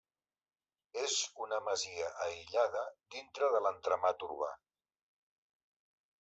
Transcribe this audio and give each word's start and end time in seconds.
És 1.01 1.17
una 1.45 1.59
masia 1.67 2.07
aïllada 2.29 2.83
dintre 3.17 3.51
de 3.57 3.63
l'entramat 3.67 4.27
urbà. 4.31 4.51